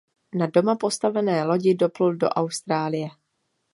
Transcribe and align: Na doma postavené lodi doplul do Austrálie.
Na 0.39 0.45
doma 0.55 0.73
postavené 0.83 1.43
lodi 1.45 1.73
doplul 1.77 2.17
do 2.17 2.25
Austrálie. 2.29 3.09